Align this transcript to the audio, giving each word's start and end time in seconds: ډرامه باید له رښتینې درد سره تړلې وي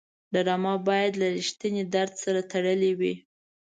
ډرامه 0.33 0.73
باید 0.87 1.11
له 1.21 1.27
رښتینې 1.37 1.83
درد 1.93 2.13
سره 2.23 2.41
تړلې 2.51 2.91
وي 2.99 3.13